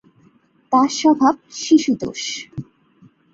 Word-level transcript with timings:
তার 0.71 0.89
স্বভাব 0.99 1.35
শিশুতোষ। 1.61 2.21